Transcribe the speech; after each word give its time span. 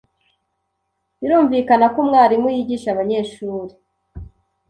Birumvikana 1.19 1.85
ko 1.93 1.97
umwarimu 2.03 2.47
yigisha 2.55 2.87
abanyeshuri 2.91 3.73